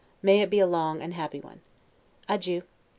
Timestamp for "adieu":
2.27-2.63